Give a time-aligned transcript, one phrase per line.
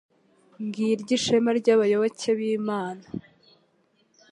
[0.65, 3.05] Ngiryo ishema ry’abayoboke b’Imana